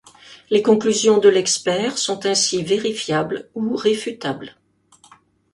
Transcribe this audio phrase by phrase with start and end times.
[0.49, 4.57] Les conclusions de l’expert sont ainsi vérifiables ou réfutables.